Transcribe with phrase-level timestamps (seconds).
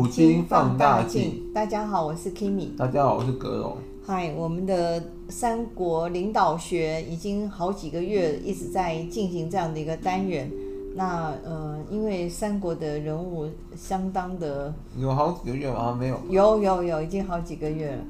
[0.00, 1.42] 古今放大镜。
[1.52, 2.74] 大家好，我是 Kimi。
[2.74, 3.76] 大家好，我是格荣。
[4.02, 10.50] 嗨，我们的三国领导学已经好几个月一直在进行这样的一个单元。
[10.94, 15.94] 那呃，因为三国的人物相当的有好几个月吗？
[16.00, 18.02] 没有，有有有，已经好几个月了。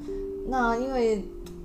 [0.47, 1.21] 那因为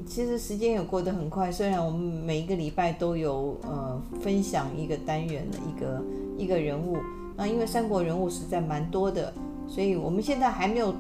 [0.09, 6.03] 其实时间也过得很快，虽然我们每一个礼拜都有呃分享一个单元的一个
[6.37, 6.97] 一个人物。
[7.39, 9.33] 那因为三国人物实在蛮多的，
[9.69, 10.95] 所以我们现在还没有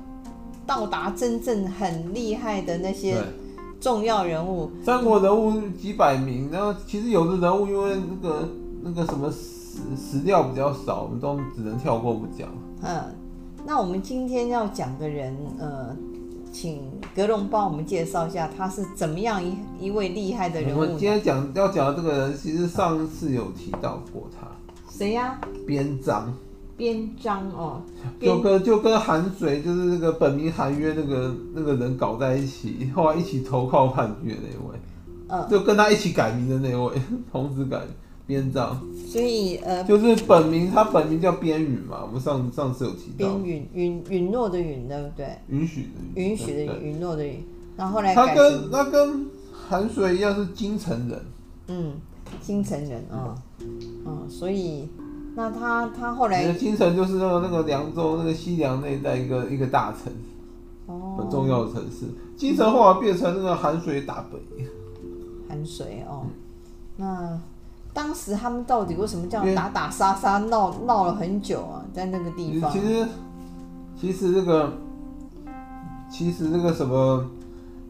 [0.66, 3.16] 到达真正很厉害的那些
[3.80, 4.70] 重要人物。
[4.84, 8.48] 三国人物几百名，然后其实有的人物因为那个
[8.82, 12.48] 那个什么史史料比较少，我们都只能跳过不讲。
[12.82, 13.02] 嗯，
[13.64, 15.94] 那我们今天要讲的人，呃，
[16.52, 20.80] 请格隆帮我们介绍一下他是怎么样一一位厉害的人物。
[20.80, 24.48] 我们今天讲要讲的这个人，其实上次有提到过他。
[24.90, 25.38] 谁呀？
[25.66, 26.32] 边章。
[26.76, 27.80] 边章哦，
[28.20, 34.78] 就跟就跟韩水就是那个本名韩约那个那个人搞在一起，后来一起投靠叛军的那位，
[35.28, 36.94] 嗯，就跟他一起改名的那位，
[37.32, 37.80] 同时改
[38.26, 38.80] 边章。
[39.06, 43.34] 所以呃，就是本名他本名叫边允嘛，我们上上次有提到。
[43.38, 45.26] 边允允允诺的允对不对？
[45.48, 45.88] 允许的
[46.20, 46.30] 允。
[46.30, 47.42] 允许的允，允诺的允。
[47.76, 51.22] 然后后来他跟他跟韩水一样是京城人。
[51.68, 51.92] 嗯。
[52.40, 54.88] 京城人啊，嗯，嗯，所以
[55.36, 60.10] 那他他后来，京城就是那个那个凉州那个西凉那一带一个一个大城，
[60.86, 62.06] 哦，很重要的城市。
[62.36, 64.66] 京城后来变成那个寒水大本营。
[65.46, 66.24] 韩遂哦，
[66.96, 67.38] 那
[67.92, 71.84] 当时他们到底为什么这样打打杀杀闹闹了很久啊？
[71.92, 73.06] 在那个地方，其实
[74.00, 74.72] 其实这个
[76.10, 77.24] 其实那个什么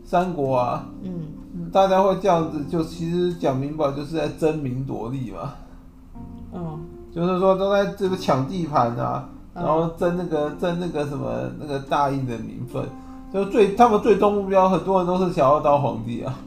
[0.04, 1.28] 三国啊，嗯。
[1.72, 5.54] 大家会这样子，就其实讲明白，就是在争名夺利嘛。
[6.52, 6.80] 嗯，
[7.16, 12.84] 就是说都在这个抢地盘啊，然后争那个争那个什么那个大印的名分，
[13.32, 16.38] 就最他们最终目标，很多人都是想要当皇帝啊。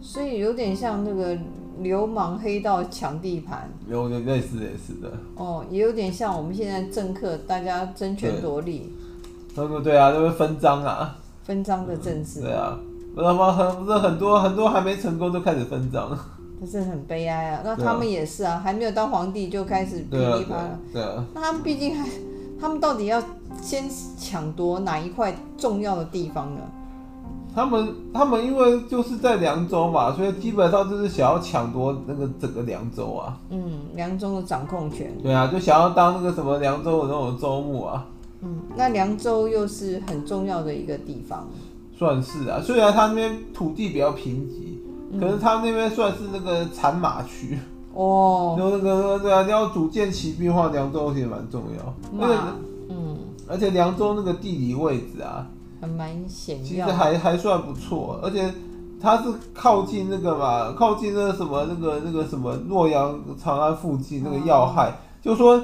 [0.00, 1.38] 所以有点像那个
[1.78, 5.12] 流氓黑道抢地盘，有点类似类似的。
[5.36, 8.92] 哦，也有点像我们现在政客大家争权夺利。
[9.54, 12.40] 对不对啊，就是分赃啊，分赃的政治。
[12.40, 12.76] 嗯、对啊。
[13.14, 13.52] 不知道吗？
[13.52, 16.10] 很不是很多很多还没成功就开始分赃，
[16.60, 17.60] 这是很悲哀啊。
[17.64, 20.78] 那他们也是啊，啊还没有当皇帝就开始噼里啪啦。
[20.92, 21.24] 对啊。
[21.34, 22.08] 那他们毕竟还，
[22.60, 23.22] 他们到底要
[23.62, 23.88] 先
[24.18, 26.60] 抢夺哪一块重要的地方呢？
[27.54, 33.36] 他们他们因为就是在凉州嘛，所以基本上就是想要抢夺那个整个凉州啊。
[33.50, 35.12] 嗯，凉州的掌控权。
[35.20, 38.06] 对啊，就想要当那个什么凉州的那种州牧啊。
[38.42, 41.48] 嗯，那凉州又是很重要的一个地方。
[41.98, 44.67] 算是啊，虽然他那边土地比较贫瘠，
[45.20, 47.58] 可是他那边算是那个产马区
[47.94, 48.56] 哦。
[48.58, 51.94] 就那个对啊，你要组建骑兵的话，凉州其实蛮重要。
[52.12, 52.34] 那个，
[52.88, 53.16] 嗯，
[53.48, 55.46] 而且凉州那个地理位置啊，
[55.80, 56.64] 还蛮险要。
[56.64, 58.52] 其实还还算不错，而且
[59.00, 65.62] 它是靠近那个嘛，靠近那个什么那个那个什么洛阳、长安附近那个要害，嗯、就说。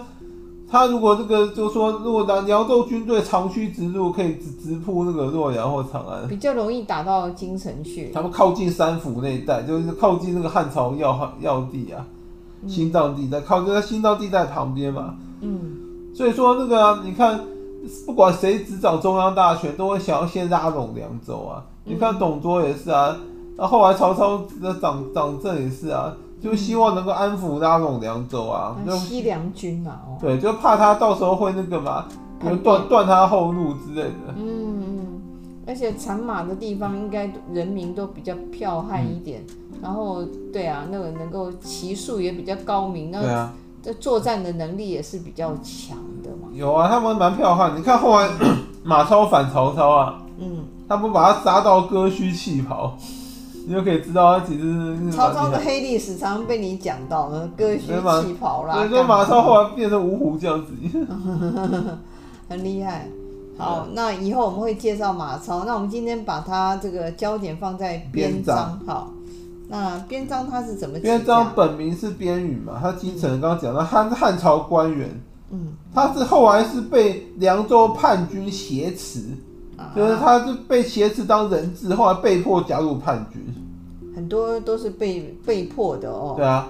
[0.68, 8.10] 他如果这个就说，如果当凉州军队长驱直入，可以直直扑那个洛阳或长安，比较容易打到京城去。
[8.12, 12.04] 他们靠近三府那一带，就是靠近那个汉朝要要地啊，
[12.66, 15.14] 心脏地带，靠近在心脏地带旁边嘛。
[15.42, 15.76] 嗯，
[16.14, 17.40] 所以说那个、啊、你看，
[18.06, 21.62] 不管谁执掌中央大权，都会想要先拉拢凉州啊。
[21.84, 23.16] 你看董卓也是啊，
[23.56, 26.16] 那后来曹操的掌掌政也是啊。
[26.44, 32.04] 就希望能够安抚拉拢凉州啊，西凉军嘛，哦，对，就怕他到时候会那个嘛，
[32.62, 34.34] 断断他后路之类的。
[34.36, 35.22] 嗯嗯，
[35.66, 40.22] 而且产马的地方应该人民都比较剽悍一点，嗯、然后
[40.52, 43.50] 对啊，那个能够骑术也比较高明，那
[43.82, 46.48] 这作战的能力也是比较强的嘛。
[46.52, 48.28] 有啊，他们蛮剽悍，你看后来
[48.84, 52.94] 马超反曹操啊，嗯，他不把他杀到割须弃袍。
[53.66, 57.86] 你就可以知道，他其实是曹操的黑历史常常被你讲到了，割须
[58.22, 58.74] 弃袍啦。
[58.74, 60.72] 所以说马超后来变成五虎这样子，
[62.48, 63.08] 很厉害。
[63.56, 65.64] 好，那以后我们会介绍马超。
[65.64, 68.78] 那我们今天把他这个焦点放在边章。
[68.84, 69.10] 好，
[69.68, 70.98] 那边章他是怎么？
[70.98, 75.08] 边章本名是边羽嘛，他京城刚刚讲到汉汉朝官员。
[75.50, 79.20] 嗯，他是后来是被凉州叛军挟持。
[79.94, 83.42] 就是他是被挟持当人质，后来被迫加入叛军，
[84.14, 86.34] 很多都是被被迫的哦。
[86.36, 86.68] 对啊，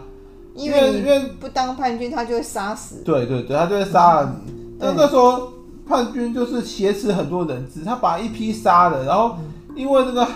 [0.55, 3.03] 因为因为不当叛军，他就会杀死。
[3.05, 4.53] 对对对，他就会杀了你。
[4.79, 5.53] 那、嗯、那时候
[5.87, 9.37] 叛军就是挟持很多人质，他把一批杀了，然后
[9.75, 10.27] 因为那个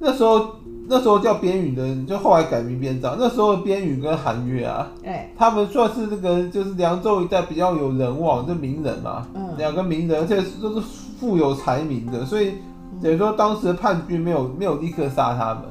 [0.00, 0.56] 那时候
[0.88, 3.16] 那时候叫边羽的人，就后来改名边章。
[3.18, 9.26] 那时候边羽跟韩月啊，哎、他们算是那个就是凉州一带比较有人望，就名人嘛，
[9.56, 10.86] 两、嗯、个名人，而且都是
[11.22, 12.54] 富有才名的，所以
[13.00, 15.62] 等于说当时的叛军没有没有立刻杀他们。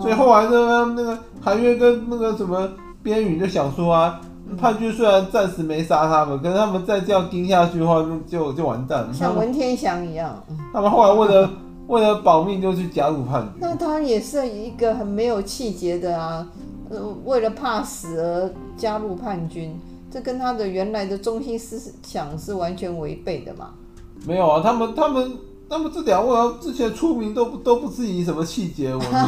[0.00, 2.68] 所以后来呢那个韩约跟那个什么
[3.02, 4.20] 边羽就想说啊，
[4.56, 9.12] 叛军虽然暂时没杀他们，可是他们再这样盯下去的话，就就完蛋了。
[9.12, 10.40] 像文天祥一样，
[10.72, 11.50] 他们后来为了
[11.88, 13.50] 为了保命，就去加入叛军。
[13.58, 16.46] 那他也是一个很没有气节的啊，
[16.88, 19.76] 呃，为了怕死而加入叛军，
[20.08, 23.70] 这跟他的原来的中心思想是完全违背的嘛？
[24.26, 25.32] 没有啊，他们他们。
[25.70, 29.18] 他们这两位之前出名都不都不是以什么气节闻名，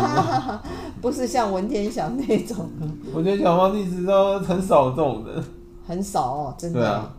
[0.99, 2.67] 不是像文天祥那种。
[3.13, 5.45] 文天祥嘛，历史都很少这种人，
[5.87, 7.13] 很少哦，真的，啊、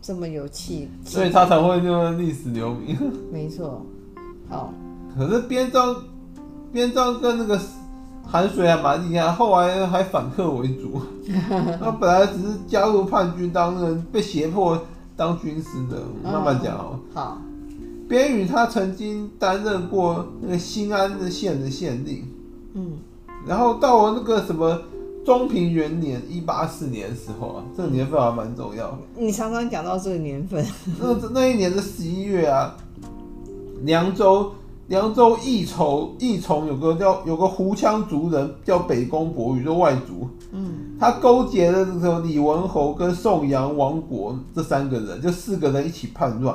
[0.00, 2.96] 这么有气，所以他才会就历史留名。
[3.32, 3.82] 没错，
[4.48, 4.72] 好。
[5.18, 5.96] 可是边章，
[6.72, 7.60] 边章跟那个
[8.24, 11.00] 韩水还蛮厉害，后来还反客为主。
[11.82, 14.80] 他本来只是加入叛军当人，被胁迫
[15.18, 16.00] 当军师的。
[16.24, 16.98] 慢慢讲哦。
[17.12, 17.42] 好。
[18.08, 22.24] 边宇他曾经担任过那个新安的县的县令，
[22.72, 22.92] 嗯，
[23.46, 24.80] 然后到了那个什么
[25.26, 28.98] 中平元年一八四年的时候啊，这个年份还蛮重要的。
[29.14, 30.64] 你常常讲到这个年份，
[30.98, 32.74] 那那一年的十一月啊，
[33.82, 34.52] 凉州
[34.86, 46.54] 凉州义从义从有个叫有个胡羌族人叫北宫伯羽，就外族，嗯，他勾结了这个李文侯跟宋阳王国这三个人，就四个人一起叛乱。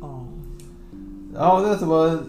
[0.00, 0.20] 哦
[1.32, 2.20] 然后那个什么，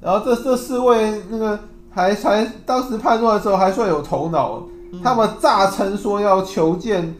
[0.00, 1.58] 然后这这四位那个
[1.90, 4.62] 还还当时叛乱的时候还算有头脑，
[4.92, 7.14] 嗯、他们诈称说要求见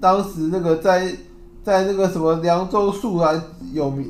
[0.00, 1.14] 当时那个在
[1.62, 3.42] 在那个什么凉州肃然
[3.72, 4.08] 有名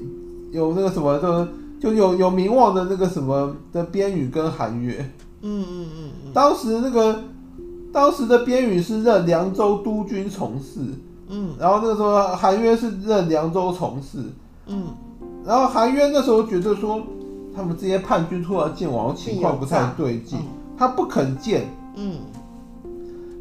[0.52, 1.46] 有那个什么就
[1.80, 4.98] 就有有名望的那个什么的边羽跟韩约。
[5.42, 6.32] 嗯嗯嗯嗯。
[6.32, 7.18] 当时那个
[7.96, 10.80] 当时的边羽是任凉州督军从事，
[11.28, 11.54] 嗯。
[11.58, 14.18] 然后那个时候韩约是任凉州从事，
[14.66, 14.88] 嗯。
[15.46, 17.02] 然后韩约那时候觉得说，
[17.56, 20.38] 他们这些叛军突然见王，情况不太对劲，
[20.76, 21.66] 他不肯见。
[21.94, 22.18] 嗯。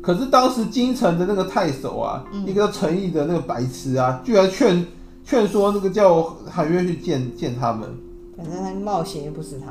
[0.02, 4.86] 可是当时京城的那个太守啊，嗯、一个叫陈毅的那个白痴啊，居然劝
[5.26, 7.90] 劝说那个叫韩约去见见他们。
[8.38, 9.66] 反正他冒险又不是他。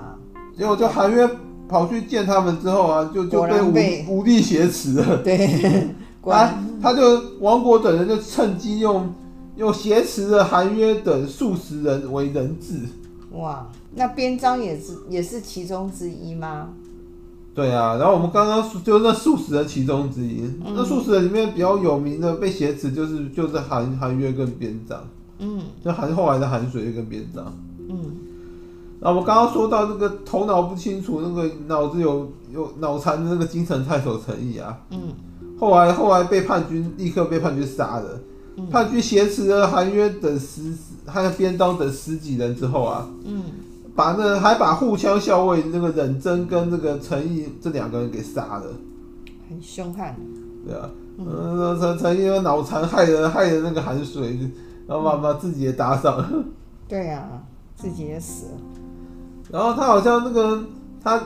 [0.54, 1.26] 结果就韩约
[1.74, 3.42] 跑去见他们之后啊，就就
[3.72, 5.18] 被武武力挟持了。
[5.24, 5.88] 对。
[6.22, 7.00] 他他就
[7.40, 9.12] 王国等人就趁机用。
[9.56, 12.80] 用挟持了韩约等数十人为人质。
[13.30, 16.70] 哇，那边章也是也是其中之一吗？
[17.54, 24.98] 对啊，然后我们刚刚就那数十人其中之一，嗯、那数十人里面比较有名的被挟持就是就是韩韩约跟边章。
[25.38, 27.56] 嗯，就韩后来的韩水跟边章。
[27.88, 27.96] 嗯，
[29.04, 34.80] 然后我们刚刚说到那个头脑不清楚、那个脑子有有脑残的那个精神太守陈毅啊。
[34.88, 35.12] 嗯，
[35.60, 38.18] 后来后来被叛军立刻被叛军杀了。
[38.70, 40.72] 叛军挟持了韩约等十，
[41.04, 43.42] 还有边刀等十几人之后啊，嗯，
[43.94, 48.72] 把那还把护羌校尉那个忍真跟那个陈毅这两个人给杀了，
[49.50, 50.16] 很凶悍。
[50.66, 54.38] 对啊，嗯，陈陈毅脑残害人害人那个韩水，
[54.86, 56.30] 然后把把自己也搭上了。
[56.88, 57.42] 对啊，
[57.76, 58.52] 自己也死了。
[59.50, 60.62] 然后他好像那个
[61.02, 61.22] 他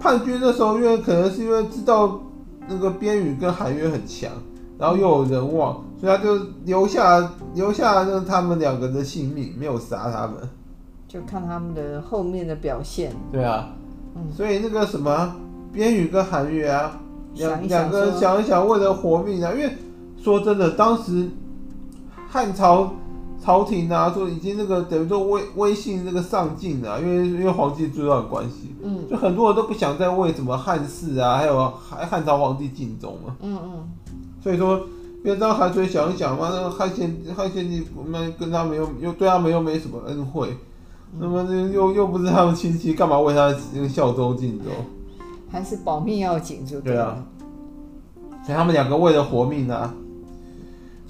[0.00, 2.20] 叛军那时候，因为可能是因为知道
[2.68, 4.30] 那个边羽跟韩约很强。
[4.78, 10.36] 然后又有人望，所以他就留下留下那他们两个人的性命，没有杀他们。
[11.06, 13.14] 就看他们的后面的表现。
[13.30, 13.68] 对啊，
[14.16, 15.36] 嗯，所以那个什么
[15.72, 16.98] 边羽跟韩约啊，
[17.34, 19.72] 两两个人想一想，为了活命啊，因为
[20.20, 21.28] 说真的，当时
[22.28, 22.92] 汉朝
[23.44, 33.90] 朝廷啊，说已经那个等于说威威信那个上进了，因为因为黄巾之乱的关系，嗯，就很多人都不想再为什么汉室啊，还有还汉朝皇帝尽忠嘛，嗯嗯。
[34.42, 34.80] 所以说，
[35.22, 40.56] 边章韩遂想一想嘛，那个汉献汉献帝我们跟他们又又对他们又没什么恩惠，
[41.12, 43.52] 嗯、那么又又不是他们亲戚，干嘛为他
[43.88, 44.72] 效忠尽忠？
[45.50, 47.24] 还是保命要紧，就对，对啊。
[48.44, 49.94] 所以他们两个为了活命啊，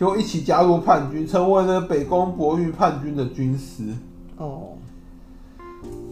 [0.02, 3.84] 就一起加入叛军，成为了北宫博玉叛军的军师。
[4.36, 4.70] 哦。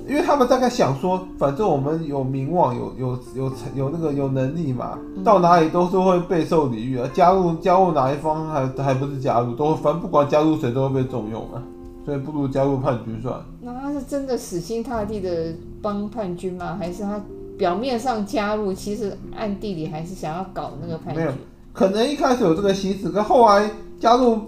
[0.07, 7.11] 因为他们大概想说，反正我们有名望，有有有有那个有能力嘛，到哪里都是会备受礼遇啊。
[7.13, 11.61] 加入加入哪一方还还不是加入，都反正不管加入谁都会被重用啊。
[12.05, 13.35] 所以不如加入叛军算。
[13.61, 16.77] 那他是真的死心塌地的帮叛军吗？
[16.79, 17.21] 还是他
[17.59, 21.25] 表面上加入，其实暗地里还是想要搞那个叛军？
[21.25, 21.33] 没有，
[21.81, 24.43] 可能一开始有这个心思，可后来加入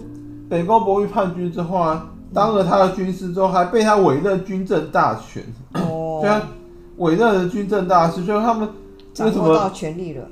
[0.47, 2.11] 北宫伯羽叛军之后啊。
[2.31, 5.43] 当了他的军师之后，还被他委任军政大权。
[5.73, 6.49] 哦，对啊，
[6.97, 8.67] 委任了军政大事，所以他们
[9.13, 10.27] 掌握到权力了。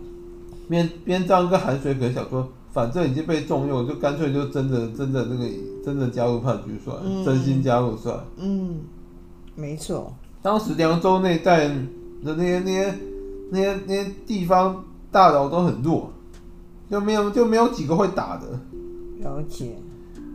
[0.67, 5.45] 边边章跟韩水可能想说，反正已经被重用，就干脆就真的真的那个
[5.85, 8.25] 真的加入叛军算了，嗯、真心加入算了。
[8.37, 8.79] 嗯，
[9.55, 10.11] 没错。
[10.41, 11.75] 当时凉州那带的
[12.23, 12.93] 那些那些
[13.51, 16.11] 那些那些地方大佬都很弱，
[16.91, 18.59] 就没有就没有几个会打的。
[19.21, 19.77] 了解。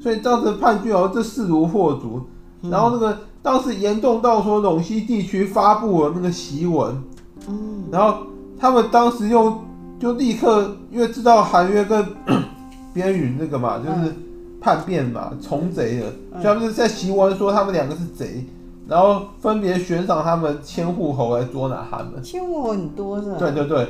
[0.00, 2.22] 所以当时叛军好像这势如破竹，
[2.62, 7.02] 嗯、然后那个当时严重到说陇西地区发布了那个檄文，
[7.48, 8.26] 嗯，然后
[8.58, 9.58] 他们当时又
[10.00, 12.04] 就立刻因为知道韩约跟
[12.94, 14.14] 边云那个嘛，就是
[14.60, 18.46] 叛变嘛，从贼的，所以他们就在檄文说他们两个是贼。
[18.88, 23.36] 然后分别悬赏他们千户侯来捉拿他们，千户侯很多是吧？
[23.36, 23.88] 对对对，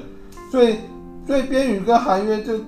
[0.51, 0.77] 所以
[1.27, 2.59] 所以边宇跟韩约就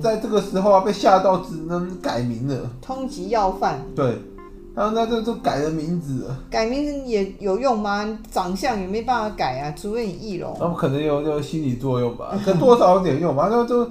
[0.00, 2.70] 在这个时候啊被吓到，只能改名了。
[2.80, 3.80] 通缉要犯。
[3.96, 4.18] 对，
[4.74, 6.36] 然后那就就改了名字了。
[6.50, 8.18] 改名字也有用吗？
[8.30, 10.56] 长相也没办法改啊，除非你易容。
[10.60, 13.48] 那么可能有有心理作用吧， 可多少有点用吧。
[13.48, 13.90] 就就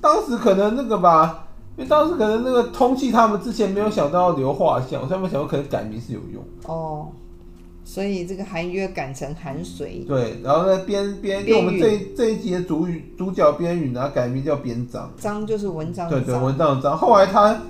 [0.00, 1.46] 当时可能那个吧。
[1.76, 7.06] 因为当时可能那个通缉他们之前没有想到要留画像，他们想说可能改名是有用哦，
[7.92, 10.04] 所以这个韩约改成韩水。
[10.06, 16.08] 对，然后呢边边用我们这这一集的主语主角边允呢改名叫边章，章就是文章。
[16.08, 17.60] 对对，文章的章，后来他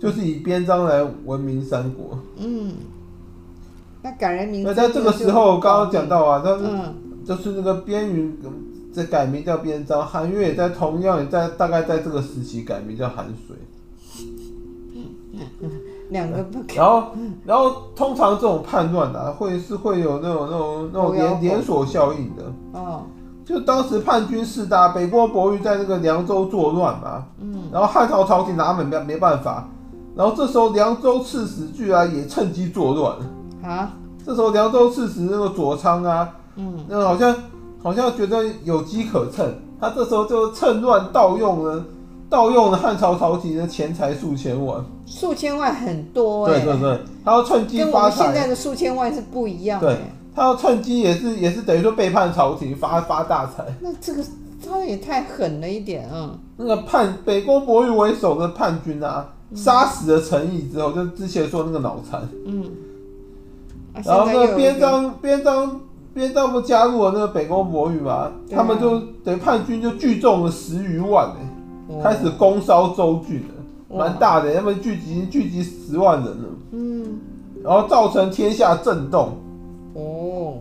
[0.00, 2.18] 就是以边章来闻名三国。
[2.38, 2.72] 嗯，
[4.00, 4.62] 那改人名。
[4.62, 6.64] 那在这个时候刚刚讲到啊，他是
[7.26, 8.38] 就是那个边允。
[8.94, 13.54] 这改名叫边章，韩约也在同样也在大概在这个时期改名叫韩遂。
[16.10, 16.60] 两个不。
[16.74, 17.02] 然后，
[17.44, 22.42] 然后通常这种叛乱啊，会是会有那种那种那种连连锁效应的。
[22.72, 23.02] 哦。
[23.44, 27.24] 就当时叛军势大，北郭伯玉在那个凉州作乱嘛。
[27.40, 27.64] 嗯。
[27.72, 29.68] 然后汉朝朝廷拿他们没没办法，
[30.14, 33.72] 然后这时候凉州刺史居然也趁机作乱。
[33.72, 33.92] 啊。
[34.24, 37.34] 这时候凉州刺史那个左仓啊，嗯，那个好像。
[37.82, 39.48] 好像觉得有机可乘，
[39.80, 41.84] 他这时候就趁乱盗用了，
[42.28, 46.80] 盗用了汉朝朝廷的钱财数千万，数千万很多哎、欸，对对。
[46.80, 50.02] 对，他要趁机发财，跟我们现在的数千万是不一样的，对，
[50.34, 54.22] 他要趁机也是也是等于说背叛朝廷发发大财，那这个
[54.68, 56.38] 他也太狠了一点啊！
[56.56, 62.64] 那个叛北宫伯玉为首的叛军啊，杀、嗯、死了陈毅之后，就之前说那个脑残，嗯，
[63.94, 65.80] 啊、然后那个边章边章。
[66.16, 68.12] 边章不加入了那个北宫伯玉嘛？
[68.14, 73.55] 啊、他们就等于叛军就聚众了十余万呢、开始攻烧州郡了，
[73.96, 77.18] 蛮大的、欸，他们聚集聚集十万人了，嗯，
[77.62, 79.38] 然后造成天下震动，
[79.94, 80.58] 哦，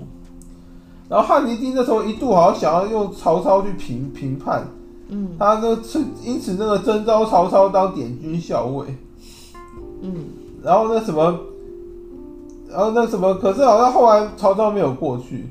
[1.10, 4.66] 然后汉灵帝那时候一度好像想要用曹操去评评判，
[5.10, 5.76] 嗯，他就
[6.24, 8.88] 因此那个征召曹操当点军校尉，
[10.02, 10.14] 嗯，
[10.64, 11.38] 然后那什么。
[12.68, 15.48] 然后那什么，可是好像后来曹操没有过去，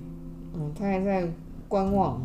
[0.52, 1.26] 嗯，他还在
[1.68, 2.20] 观望。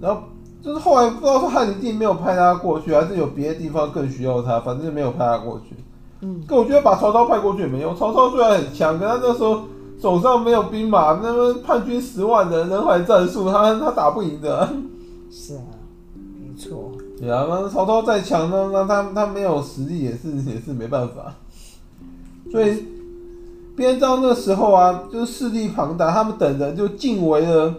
[0.00, 0.22] 然后
[0.66, 5.76] 就是后来不知道是汉灵帝没有派他过去，还是有别的地方更需要他，反正就没有派他过去。
[6.22, 7.94] 嗯，可我觉得把曹操派过去也没用。
[7.94, 9.60] 曹操虽然很强，可他那时候
[10.02, 14.68] 手上没有兵马，那么叛军十万人，人海战术，他他打不赢的。
[15.30, 15.62] 是啊，
[16.14, 16.90] 没错。
[17.20, 21.32] 对啊，那曹操再强那，那他他没有实力也是也是没办法。
[22.50, 22.88] 所以。
[23.76, 27.74] 边章那时候啊，就是势力庞大，他们等人就进围了，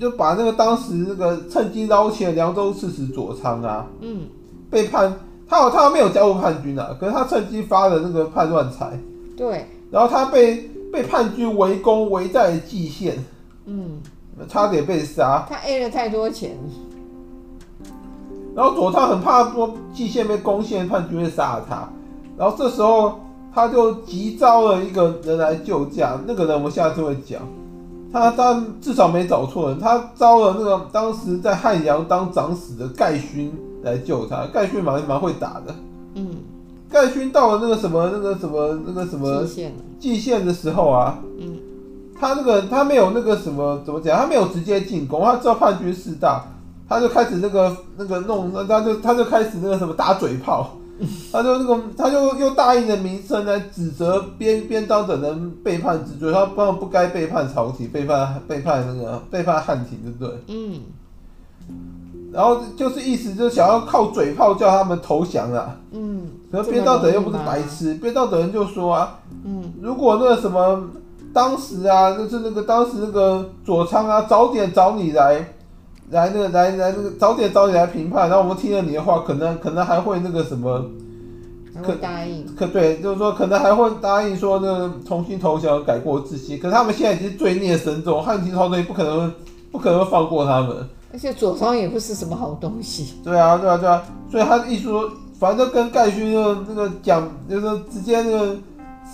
[0.00, 4.22] 就把那个当时那个趁机捞钱的凉州刺史左仓啊，嗯，
[4.70, 5.14] 被叛，
[5.46, 8.98] 他好他没有加入叛军啊，可是他趁机发了那个叛乱财，
[9.36, 13.22] 对，然后他被被叛军围攻，围在蓟县，
[13.66, 14.00] 嗯，
[14.48, 16.56] 差点被杀，他 A 了太多钱，
[18.56, 21.88] 然后左仓很怕说蓟县被攻陷，叛军会杀了他，
[22.38, 23.20] 然后这时候。
[23.52, 27.42] 他就急招了一个人来救驾，那个人我们下次会讲。
[28.12, 33.52] 他他至少没找错人，他招了那个当时在汉阳当长史的盖勋
[33.82, 34.46] 来救他。
[34.46, 35.74] 盖勋蛮蛮会打的，
[36.14, 36.28] 嗯。
[36.92, 39.46] 盖勋到了那个什么那个什么那个什么
[40.00, 41.56] 蓟县的时候啊，嗯，
[42.18, 46.44] 他那个他没有那个什么怎么讲，他没有直接进攻，他知道叛军势大，
[46.88, 50.72] 他就开始那个那个弄，他就他就开始那个什么打嘴炮。
[51.32, 60.38] 他就那个，他就用大义的名声来指责边边章等人背叛之罪，他不不该背叛朝廷，背叛背叛那个背叛汉廷，对不对？
[60.48, 60.80] 嗯。
[62.32, 65.76] 然后就是意思就是想要靠嘴炮叫他们投降啊。
[65.92, 66.28] 嗯。
[66.52, 70.82] 可是边章等人又不是白痴，边章等人就说啊，嗯，如果那个什么
[71.32, 75.54] 当时啊，就是那个当时那个左仓啊，早点找你来。
[76.10, 80.84] 来那个来来那个早点早点来评判，然后我们听了你的话，可能可能还会那个什么，
[81.82, 86.58] 可答应，可对，就是说可能还会答应说那个重新投降，改过自新。
[86.58, 89.32] 可是他们现在已经罪孽深重，汉庭朝廷不可能
[89.70, 90.76] 不可能放过他们。
[91.12, 93.14] 而且左方也不是什么好东西。
[93.24, 98.56] 对啊，对啊，对啊，所以他一说，反正跟盖勋那个那个讲，就是直接那个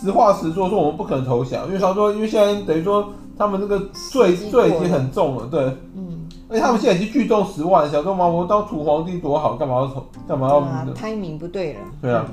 [0.01, 3.79] 实话实说，说我们不可能投降，因为他说，因为现在等于说他们这个
[4.11, 5.63] 罪罪已经很重了，对，
[5.95, 10.59] 嗯，而且他们现在已经聚众十万，想说嘛，我当土皇帝多好，干嘛要投，干嘛要？
[10.59, 11.81] 啊，timing 不对了。
[12.01, 12.27] 对啊。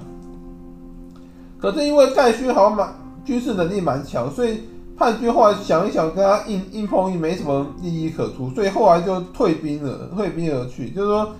[1.59, 2.93] 可是因为盖勋好像蛮
[3.23, 4.61] 军事能力蛮强，所以。
[4.95, 10.91] 叛军后来想一想，跟他硬硬碰硬没什么利益可图，所以后来就退兵了，退兵而去。
[10.91, 11.31] 就是说，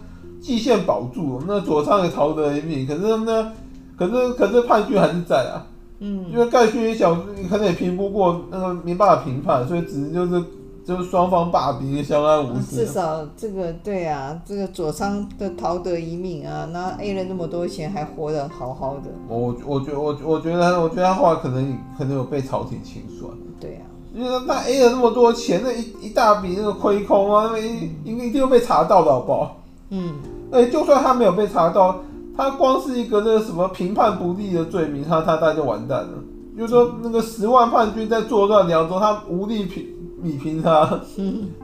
[0.42, 2.88] 蓟县保住，那左仓也逃得一命。
[2.88, 3.51] 可是呢，
[3.96, 5.62] 可是可是叛军还是在啊。
[6.00, 10.44] 嗯，因为盖勋也想，可能也评不过那个，没办法评判，所以只是就是。
[10.86, 12.76] 就是双方罢兵，相安无事。
[12.76, 19.04] 至少这个对啊，这个佐仓的逃得一命啊，那 A 了那么多钱，还活得好好的。
[19.30, 23.32] 我我觉我我觉得我觉得他后来可能可能有被朝廷清算。
[23.62, 29.62] 对啊，因为他 A 了那么多钱，那一一大笔那个亏空啊，那一一定会被查到的，好不好？
[29.92, 30.16] 嗯。
[30.52, 32.02] 哎，就算他没有被查到，
[32.36, 36.10] 他光是一个那个什么评判不利的罪名，他他大概就完蛋了。
[36.58, 39.86] 就是说那个十万叛军在作乱凉州，他无力平。
[40.24, 41.02] 比平他，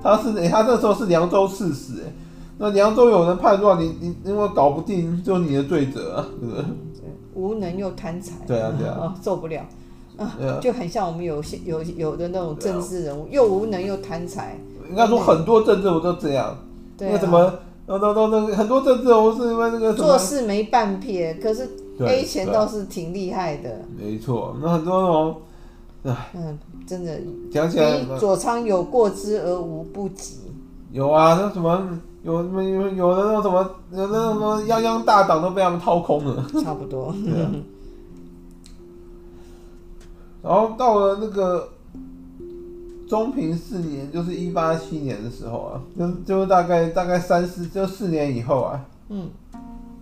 [0.03, 2.13] 他是哎、欸，他那时候是凉州刺史哎，
[2.57, 6.65] 那凉州有人叛乱，你你因为搞不定，就你的罪责，对不对？
[7.35, 9.61] 无能又贪财，对啊对啊，啊，受不了。
[10.17, 14.59] 啊，就很像我们有些有有的那种政治人物，又无能又贪财。
[14.89, 16.57] 应该说很多政治人物都这样，
[16.99, 17.53] 那什么，
[17.97, 21.67] 很多政治人物是因为那个做事没半撇，可是
[21.99, 23.81] A 钱倒是挺厉害的。
[23.97, 25.41] 没错，那很多那种。
[26.33, 27.19] 嗯，真的
[27.51, 30.37] 讲起来，左仓有过之而无不及。
[30.91, 36.45] 有啊，那什么有什么有有的那种什么有的那什么泱泱大党都被他们掏空了。
[36.63, 37.07] 差不多。
[37.07, 37.15] 啊。
[40.41, 41.67] 然后到了那个
[43.09, 49.27] 中平四年，就是一八七年的时候啊，就就大概大概三四就四年以后啊，嗯，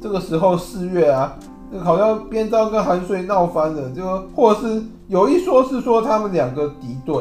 [0.02, 1.40] 这个时候四月啊。
[1.72, 4.04] 那好像边章跟韩遂闹翻了，就
[4.36, 7.16] 或者是有一说是说他们两个敌对，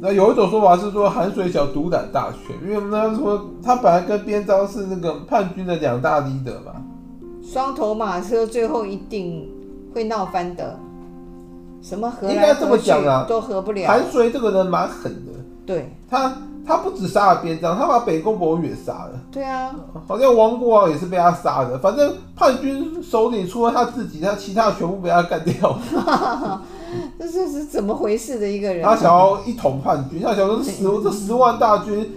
[0.00, 6.82] 那有一种说法是说韩遂想独揽大权，因为那说他本来跟边章是那个叛军的两大 leader 嘛，
[7.42, 9.48] 双头马车最后一定
[9.92, 10.78] 会闹翻的，
[11.82, 13.86] 什么合来合去应该这么讲啊，都合不了。
[13.86, 15.32] 韩遂这个人蛮狠的，
[15.66, 16.36] 对他。
[16.68, 19.12] 他不止杀了边章，他把北宫博也杀了。
[19.30, 19.72] 对啊，
[20.08, 21.78] 好像王国王也是被他杀的。
[21.78, 25.78] 反正叛军首领除了他自己，他其他全部被他干掉。
[27.20, 28.82] 这是是怎么回事的一个人？
[28.82, 32.12] 他想要一统叛军，他想说十这十万大军。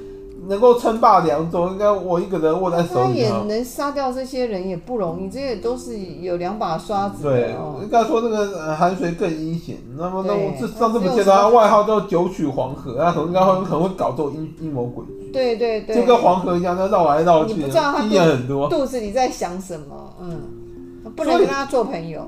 [0.48, 3.08] 能够称霸凉州，应该我一个人握在手里。
[3.08, 7.24] 他也能杀掉这些人也不容易，这些都是有两把刷子。
[7.24, 9.78] 对，应该说那个韩遂更阴险。
[9.98, 15.32] 那么，那我这上这么介绍，他外号叫九曲黄河，他可能应该会可能会搞这种阴阴谋诡计。
[15.32, 18.70] 对对对，就跟黄河一样，他绕来绕去，经验很多。
[18.70, 20.14] 肚子里在想什么？
[20.22, 20.42] 嗯，
[21.16, 22.22] 不能跟他做朋友。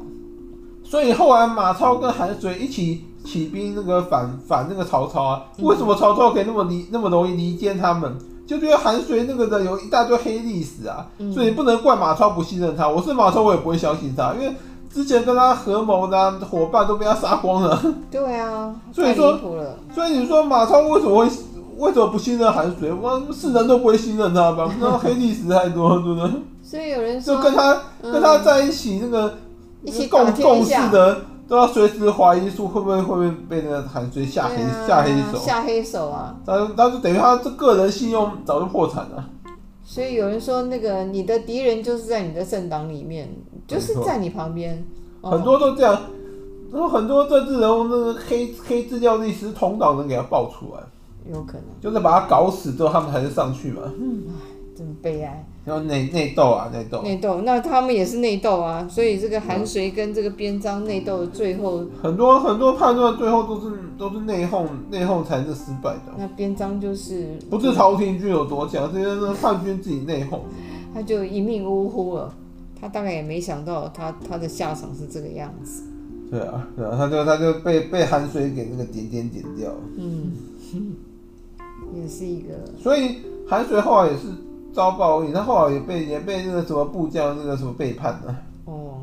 [0.84, 3.06] 所以后来马超跟韩遂一起。
[3.24, 8.18] 起兵那个反反那个曹操啊，为什么曹操可以那么离那么容易离间他们？
[8.48, 12.88] 就觉得韩遂那个人有一大堆黑历史啊，所以不能怪马超不信任他。
[12.90, 14.54] 我是马超，我也不会相信他，因为
[14.94, 17.82] 之前跟他合谋的伙伴都被他杀光了。
[18.10, 19.40] 对啊， 所以说，
[19.94, 21.32] 所以你说马超为什么会
[21.78, 22.92] 为什么不信任韩遂？
[22.92, 24.70] 我是人都不会信任他吧？
[24.82, 26.30] 那黑历史太多，对不对？
[26.62, 29.34] 所以有人说，就跟他跟他在一起那个
[29.84, 31.22] 一起共共事的。
[31.52, 36.34] 都要随时怀疑说会不会会不会被那个韩遂下黑、啊、下黑手下黑手啊！
[36.46, 39.30] 但但是等于他这个人信用早就破产了。
[39.84, 43.30] 所以有人说，那个你的敌人就是在你的政党里面，
[43.68, 44.82] 就是在你旁边。
[45.22, 46.02] 很多都这样，
[46.72, 50.82] 然后很多政治人物那个黑黑资料历史同党人给他爆出来，
[51.34, 53.82] 有可能就是把他搞死之后，他们才能上去嘛。
[54.00, 54.24] 嗯，
[54.74, 55.46] 真悲哀。
[55.64, 66.14] 然后内内斗啊，内斗，内斗，那他们也是内斗啊，所以这个韩遂跟这个边章内斗，最后很多很多判断最后都是都是内讧，内讧才是失败的。
[66.18, 70.40] 那边章就是不是朝廷军有多强，这些是叛军自己内讧，
[70.96, 72.34] 他就一命呜呼了。
[72.80, 75.84] 他大概也没想到他他的下场是这个样子。
[76.32, 79.80] 对啊，对啊，他就他就被被韩遂给那个点点点掉了。
[79.96, 80.32] 嗯，
[82.02, 82.48] 也是一个。
[82.82, 84.24] 所以韩遂后来也是。
[84.74, 88.36] 遭报应，他后来也被也被那个什么部将那个什么背叛了。
[88.66, 89.02] 哦，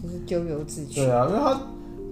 [0.00, 1.00] 这是咎由自取。
[1.00, 1.60] 对啊，因为他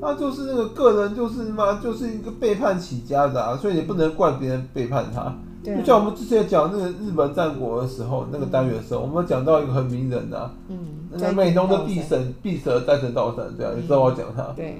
[0.01, 5.35] 他就是那个个人就是嘛，就是一个背叛起家的啊，所以也不能怪别人背叛他。
[5.65, 10.79] 对、啊，就像我们之前讲那个日本战国的时候，那个单元的时候，嗯、我们讲到一个很名人啊，嗯，
[11.11, 14.77] 那个美浓的必神必蛇斋藤道三，对啊，你知道我讲他，对，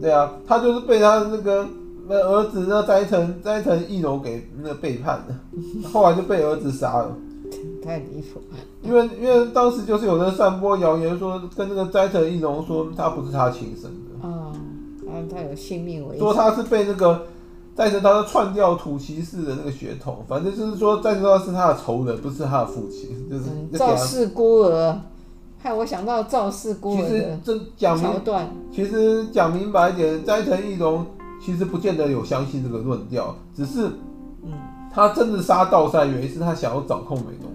[0.00, 1.66] 对啊，他就是被他的那个
[2.08, 7.14] 那儿子那斋藤斋藤义龙给那个背叛了，后来就被儿子杀了，
[7.84, 8.40] 太离谱，
[8.82, 14.60] 因为因为当时就是有人散播谣言说，跟那个斋藤义荣说他不是他亲生的，啊、嗯，
[15.06, 17.26] 然后他有性命危险，说他是被那个。
[17.76, 24.96] 斋藤道三篡掉土骑士的那个血统，反正就是说斋藤他是他的仇人，不是他的父亲，就是赵氏孤儿，
[25.58, 27.36] 害我想到赵氏孤儿的
[27.76, 28.48] 桥段。
[28.72, 31.04] 其实讲明白一点，斋藤义荣
[31.44, 33.88] 其实不见得有相信这个论调，只是，
[34.44, 34.52] 嗯，
[34.92, 37.50] 他真的杀道三原因是他想要掌控美浓。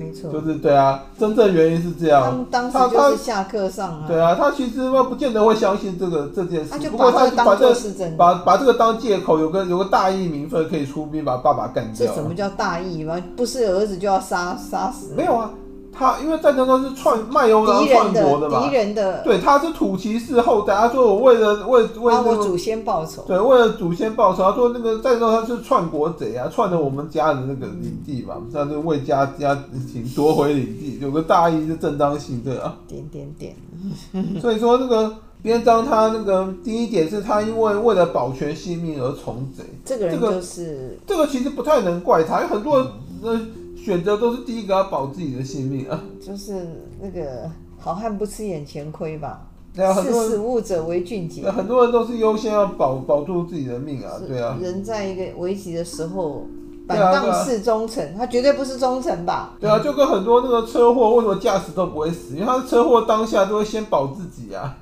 [0.00, 2.46] 没错，就是对啊，真正原因是这样。
[2.50, 4.04] 当时就是下课上啊。
[4.08, 6.70] 对啊，他其实不见得会相信这个这件事。
[6.70, 7.10] 他就把
[7.56, 7.76] 这个。
[8.16, 12.06] 把把这个当借口，有个有个大义名分可以出兵把爸爸干掉。
[12.06, 13.22] 这什么叫大义吗？
[13.36, 15.12] 不是儿子就要杀杀死？
[15.14, 15.50] 没有啊。
[15.92, 20.74] 他因为战争中是篡卖欧郎篡国的嘛，敌人的对，他是土岐氏后代。
[20.74, 24.44] 他说我为了为为我祖先报仇，对，为了祖先报仇。
[24.44, 29.54] 他说那个战争中他是篡国贼啊，篡了我们家的那个领地嘛，他就为家家
[29.92, 32.76] 庭夺回领地，有个大义是正当性，对啊。
[32.86, 33.56] 点点点。
[34.40, 42.86] 所以说那个边章他那个第一点是他因为为了保全性命而从贼，这个人就是这个其实不太能怪他，有很多人。
[43.22, 43.50] 嗯
[43.84, 46.66] 选择都是第一个要保自己的性命啊，就是
[47.00, 49.46] 那个好汉不吃眼前亏吧？
[49.74, 51.48] 对啊，识时务者为俊杰。
[51.50, 54.58] 很多人都是优先要保保住自己的命啊，对啊。
[54.60, 56.44] 人在一个危急的时候，
[56.86, 59.56] 板荡是忠臣，他绝对不是忠臣吧？
[59.60, 62.34] 对啊，就跟很多那个车祸，为什么驾驶都不会死？
[62.34, 64.76] 因为他车祸当下都会先保自己啊，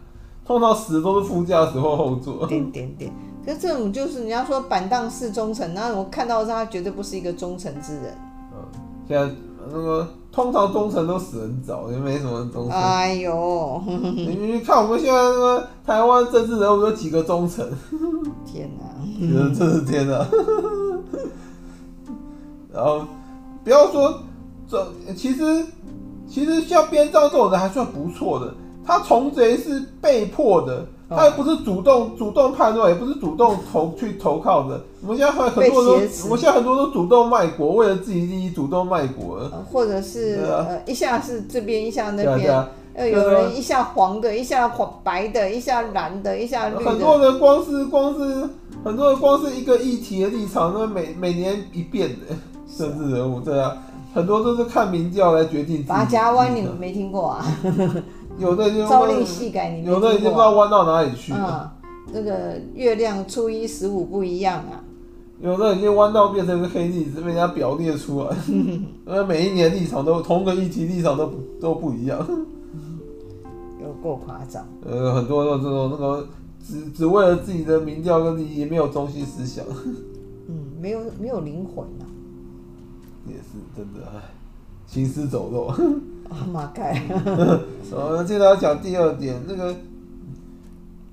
[0.47, 2.47] 通常死都是副驾驶或后座。
[2.47, 3.13] 点点点，
[3.45, 8.17] 可是这种就是你要说板荡是忠臣，那我看到他绝对不是一个忠臣之人。
[9.09, 9.35] 现在
[9.73, 12.79] 那个通常忠臣都死很早，也没什么忠臣。
[12.79, 17.67] 哎呦，你你看我们现在那个台湾政治人物有几个忠臣？
[18.47, 19.01] 天哪、啊！
[19.59, 20.27] 真是天哪！
[22.73, 23.03] 然后
[23.65, 24.21] 不要说
[24.69, 25.67] 这，其实
[26.29, 28.55] 其实像编造这种人还算不错的，
[28.89, 30.87] 他从贼是被迫的。
[31.11, 34.79] 他又不是主动主动叛乱，也不是主动投去投靠的。
[35.01, 39.41] 我们现在很很多都，我们现在很多都主动卖国，为了自己利益主动卖国。
[39.73, 46.91] 或者是、啊、呃，一下是这边，一下那边，呃、有人一下黄的，一下黄白的，一下蓝的，一下绿的。
[46.91, 48.47] 很多人光是光是
[48.85, 52.37] 很多人光是一个议题的立场，那每每年一变的
[52.77, 53.79] 政治人物，对啊，
[54.13, 55.83] 很多都是看民调来决定。
[55.85, 57.47] 八家湾你们没听过啊？
[58.39, 61.75] 有的就朝令夕改，你有的已经不知道弯到哪里去了。
[61.83, 64.85] 嗯，这个月亮初一十五不一样啊。
[65.41, 68.37] 有的已经弯到变成一个黑历史，被人家表列出来。
[68.49, 72.19] 因为每一年立场都同个议题立场都不都不一样。
[73.81, 74.67] 有够夸张。
[74.85, 76.27] 呃，很多的这种那个
[76.61, 79.65] 只只为了自己的民调跟利益，没有中心思想。
[80.49, 82.03] 嗯，没有没有灵魂、啊。
[83.29, 84.01] 也是真的，
[84.87, 85.73] 行尸走肉。
[86.31, 87.03] 啊妈盖！
[87.91, 89.75] 呃，接着要讲第二点，那个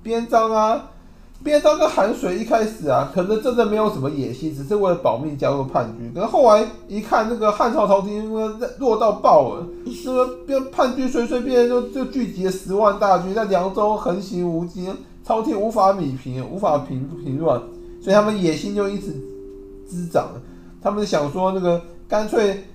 [0.03, 0.91] 边章啊，
[1.41, 6.11] 边章跟韩遂一开始啊，可能真的没有什么野心，只是为了保命加入叛军。
[6.13, 8.43] 可是后来一看，那个汉朝朝廷因为
[8.77, 14.89] 弱到爆了，那个边叛军随随便便就就聚集了十万大军，在凉州横行无忌，
[15.23, 17.59] 朝廷无法弭平，无法平平乱，
[18.01, 19.13] 所以他们野心就因此
[19.87, 20.27] 滋长。
[20.81, 22.65] 他们想说，那个干脆。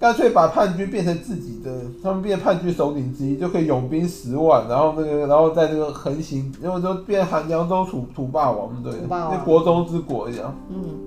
[0.00, 1.70] 干脆把叛军变成自己的，
[2.02, 10.56] 他们变叛军首领之一，就可以拥兵十万，然后那个，然后在这个横行，然后就变韩凉州土土霸王，对，那国中之国一样。
[10.70, 10.98] 嗯，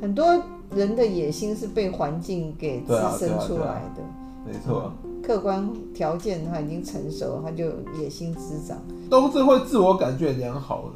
[0.00, 0.26] 很多
[0.74, 4.02] 人的野心是被环境给滋生出来的，
[4.46, 4.90] 没错。
[5.22, 7.66] 客观条件他已经成熟，他就
[8.00, 8.78] 野心滋长，
[9.10, 10.92] 都是会自我感觉良好的。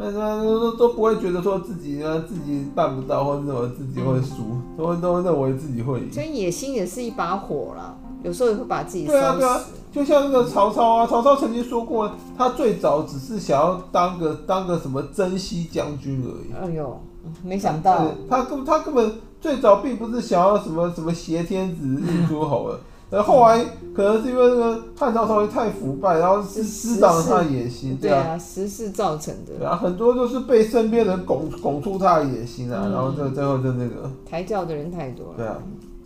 [0.00, 6.12] 那那都都不会觉得说自己呢，自己办不到，或者认为自己会输，嗯、都会都认为自己会赢。
[6.12, 9.18] 所以野心也是一把火啦，有时候也会把自己烧死。
[9.18, 16.64] 对啊对啊，就像那个曹操啊，曹操曾经说过，他最早只是想要当个当个什么征西将军而已。
[16.64, 17.00] 哎呦，
[17.42, 22.78] 没想到他根他根本最早并不是想要什么什么挟天子以诸侯了。
[23.10, 29.54] 然后后来可能是因为那个汉朝稍微太腐败，然后是滋长了他的野心，对啊，时势造成的。
[29.58, 35.34] 对啊，很多就是被身边人拱拱出他的野心啊，嗯、然后就最后就那个抬轿的人太多了。
[35.38, 35.56] 对啊，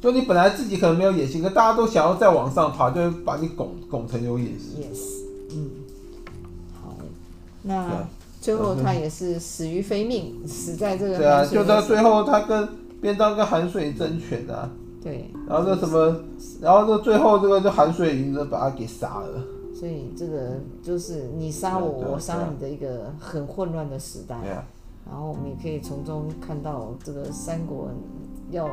[0.00, 4.78] 就你本来自己可能没有野心，可大家都想要再往上爬，就会把你拱拱成有野心。
[4.80, 5.70] Yes，嗯，
[6.80, 6.94] 好，
[7.62, 8.06] 那
[8.40, 11.18] 最后他也是死于非命，嗯、死在这个。
[11.18, 12.68] 对啊，就到最后他跟。
[13.02, 14.70] 边章跟韩水争权啊。
[15.02, 15.30] 对。
[15.48, 16.16] 然后那什么，
[16.60, 19.42] 然后这最后这个就韩遂已经，把他给杀了。
[19.74, 24.38] 所以这个就是你杀我，我杀你的一个很混乱的时代。
[24.42, 24.64] 对啊。
[25.04, 27.88] 然后我们也可以从中看到，这个三国
[28.52, 28.68] 要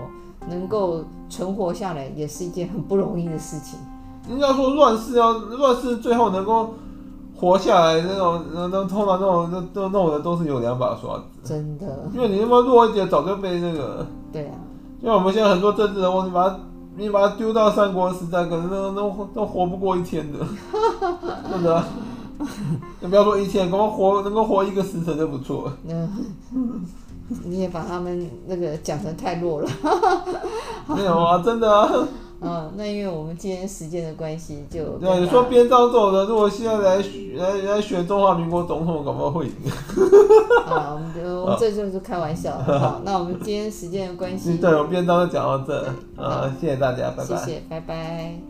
[0.47, 3.79] 能够存活下来，也是一件很不容易的事情。
[4.29, 6.75] 应该说乱世要乱世，最后能够
[7.35, 11.23] 活下来那种，那那通常那种那那种人都是有两把刷子。
[11.43, 12.07] 真的。
[12.13, 14.05] 因为你那么弱一点，早就被那个。
[14.31, 14.53] 对啊。
[15.01, 16.59] 因为我们现在很多政治人物，你把他
[16.97, 20.39] 你把他丢到三国时代，可能都都都活不过一天的。
[21.51, 21.83] 真的。
[23.01, 25.77] 你不要说一天，能够活能够活一个时辰就不错了。
[25.87, 26.85] 嗯，
[27.45, 29.69] 你也把他们那个讲成太弱了。
[30.87, 31.89] 没有啊，真的啊。
[32.41, 39.53] 嗯， 那因为我们今天时间的关系，就对你说边章这种人，如果现在来选来来选中华民国总统，搞不好会赢。
[40.65, 42.51] 啊，我们就我们这就是开玩笑。
[42.57, 45.85] 好， 那我们今天时间的关系，对，我边章就讲到这。
[46.21, 47.25] 啊，谢谢大家，拜拜。
[47.25, 48.48] 谢谢，拜拜。